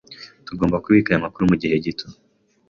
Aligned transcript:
Tugomba 0.47 0.81
kubika 0.83 1.09
aya 1.09 1.25
makuru 1.25 1.49
mugihe 1.51 1.75
gito. 1.85 2.05